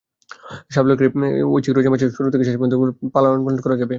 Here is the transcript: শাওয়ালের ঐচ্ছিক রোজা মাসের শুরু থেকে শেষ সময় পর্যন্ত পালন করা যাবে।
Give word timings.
শাওয়ালের 0.73 0.97
ঐচ্ছিক 1.51 1.73
রোজা 1.75 1.89
মাসের 1.93 2.11
শুরু 2.17 2.27
থেকে 2.33 2.43
শেষ 2.43 2.55
সময় 2.55 2.69
পর্যন্ত 2.71 2.75
পালন 3.15 3.59
করা 3.65 3.75
যাবে। 3.75 3.89